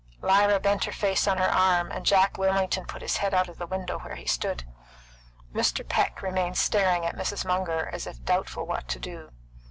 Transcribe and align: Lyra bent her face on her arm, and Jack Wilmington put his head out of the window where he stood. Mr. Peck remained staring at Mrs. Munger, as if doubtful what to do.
Lyra 0.19 0.59
bent 0.59 0.85
her 0.85 0.91
face 0.91 1.27
on 1.27 1.37
her 1.37 1.45
arm, 1.47 1.91
and 1.91 2.03
Jack 2.07 2.35
Wilmington 2.39 2.87
put 2.87 3.03
his 3.03 3.17
head 3.17 3.35
out 3.35 3.47
of 3.47 3.59
the 3.59 3.67
window 3.67 3.99
where 3.99 4.15
he 4.15 4.25
stood. 4.25 4.63
Mr. 5.53 5.87
Peck 5.87 6.23
remained 6.23 6.57
staring 6.57 7.05
at 7.05 7.15
Mrs. 7.15 7.45
Munger, 7.45 7.87
as 7.93 8.07
if 8.07 8.23
doubtful 8.25 8.65
what 8.65 8.87
to 8.87 8.97
do. 8.97 9.29